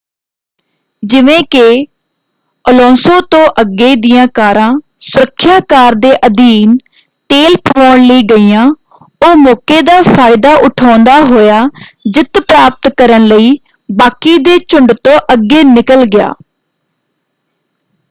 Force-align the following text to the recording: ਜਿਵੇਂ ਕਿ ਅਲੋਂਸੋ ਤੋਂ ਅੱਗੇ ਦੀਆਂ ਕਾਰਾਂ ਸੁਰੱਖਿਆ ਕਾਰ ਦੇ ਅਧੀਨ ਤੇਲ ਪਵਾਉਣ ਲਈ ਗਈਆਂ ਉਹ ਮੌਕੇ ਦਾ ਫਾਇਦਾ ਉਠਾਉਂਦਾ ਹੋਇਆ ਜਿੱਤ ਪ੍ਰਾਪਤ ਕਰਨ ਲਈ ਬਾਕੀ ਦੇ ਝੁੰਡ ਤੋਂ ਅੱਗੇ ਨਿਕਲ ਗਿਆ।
ਜਿਵੇਂ 1.03 1.39
ਕਿ 1.51 1.85
ਅਲੋਂਸੋ 2.65 3.19
ਤੋਂ 3.31 3.43
ਅੱਗੇ 3.61 3.93
ਦੀਆਂ 3.95 4.25
ਕਾਰਾਂ 4.33 4.71
ਸੁਰੱਖਿਆ 5.01 5.59
ਕਾਰ 5.69 5.95
ਦੇ 5.95 6.13
ਅਧੀਨ 6.27 6.75
ਤੇਲ 7.29 7.55
ਪਵਾਉਣ 7.65 8.05
ਲਈ 8.07 8.21
ਗਈਆਂ 8.29 8.65
ਉਹ 9.21 9.35
ਮੌਕੇ 9.37 9.81
ਦਾ 9.81 10.01
ਫਾਇਦਾ 10.05 10.55
ਉਠਾਉਂਦਾ 10.59 11.19
ਹੋਇਆ 11.23 11.61
ਜਿੱਤ 12.07 12.39
ਪ੍ਰਾਪਤ 12.41 12.93
ਕਰਨ 12.97 13.27
ਲਈ 13.27 13.51
ਬਾਕੀ 13.89 14.37
ਦੇ 14.39 14.57
ਝੁੰਡ 14.67 14.93
ਤੋਂ 15.03 15.19
ਅੱਗੇ 15.33 15.63
ਨਿਕਲ 15.65 16.05
ਗਿਆ। 16.07 16.33